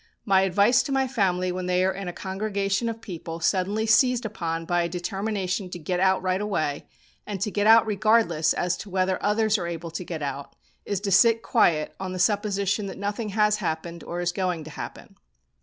My 0.25 0.41
advice 0.41 0.81
to 0.81 0.91
my 0.91 1.07
family 1.07 1.51
when 1.51 1.67
they 1.67 1.85
are 1.85 1.91
in 1.93 2.07
a 2.07 2.11
congregation 2.11 2.89
of 2.89 3.01
people 3.03 3.39
suddenly 3.39 3.85
seized 3.85 4.25
upon 4.25 4.65
by 4.65 4.81
a 4.81 4.89
determination 4.89 5.69
to 5.69 5.77
get 5.77 5.99
out 5.99 6.23
right 6.23 6.41
away, 6.41 6.87
and 7.27 7.39
to 7.39 7.51
get 7.51 7.67
out 7.67 7.85
regardless 7.85 8.51
as 8.55 8.75
to 8.77 8.89
whether 8.89 9.21
others 9.21 9.59
are 9.59 9.67
able 9.67 9.91
to 9.91 10.03
get 10.03 10.23
out, 10.23 10.55
is 10.85 11.01
to 11.01 11.11
sit 11.11 11.43
quiet 11.43 11.93
on 11.99 12.13
the 12.13 12.17
supposition 12.17 12.87
that 12.87 12.97
nothing 12.97 13.29
has 13.29 13.57
happened, 13.57 14.03
or 14.03 14.21
is 14.21 14.31
going 14.31 14.63
to 14.63 14.71
happen. 14.71 15.17